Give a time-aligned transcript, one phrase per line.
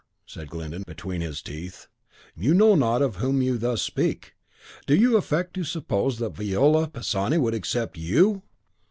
[0.25, 1.85] said Glyndon, between his teeth,
[2.35, 4.33] "you know not of whom you thus speak.
[4.87, 8.41] Do you affect to suppose that Viola Pisani would accept YOU?"